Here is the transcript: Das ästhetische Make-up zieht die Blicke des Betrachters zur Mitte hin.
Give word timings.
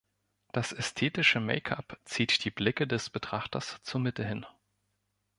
Das 0.51 0.71
ästhetische 0.73 1.39
Make-up 1.39 1.95
zieht 2.05 2.43
die 2.43 2.49
Blicke 2.49 2.87
des 2.87 3.11
Betrachters 3.11 3.77
zur 3.83 4.01
Mitte 4.01 4.25
hin. 4.25 4.47